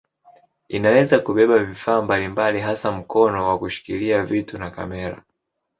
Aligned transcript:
Inaweza 0.69 1.19
kubeba 1.19 1.63
vifaa 1.63 2.01
mbalimbali 2.01 2.59
hasa 2.59 2.91
mkono 2.91 3.49
wa 3.49 3.59
kushikilia 3.59 4.25
vitu 4.25 4.57
na 4.57 4.71
kamera. 4.71 5.23